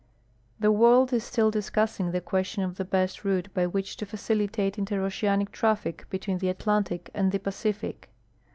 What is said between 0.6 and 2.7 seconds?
Avoiid is still discussing the question